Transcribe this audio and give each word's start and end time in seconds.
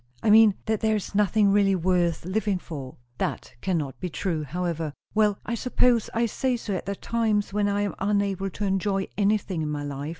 "I 0.23 0.31
mean, 0.31 0.55
that 0.65 0.79
there 0.79 0.95
is 0.95 1.13
nothing 1.13 1.51
really 1.51 1.75
worth 1.75 2.25
living 2.25 2.57
for." 2.57 2.97
"That 3.19 3.53
cannot 3.61 3.99
be 3.99 4.09
true, 4.09 4.43
however." 4.43 4.93
"Well, 5.13 5.37
I 5.45 5.53
suppose 5.53 6.09
I 6.11 6.25
say 6.25 6.57
so 6.57 6.73
at 6.73 6.87
the 6.87 6.95
times 6.95 7.53
when 7.53 7.67
I 7.69 7.81
am 7.81 7.93
unable 7.99 8.49
to 8.49 8.65
enjoy 8.65 9.09
anything 9.15 9.61
in 9.61 9.69
my 9.69 9.83
life. 9.83 10.09